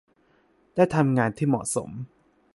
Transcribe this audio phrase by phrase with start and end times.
[0.75, 1.89] ได้ทำงานที่เหมาะสม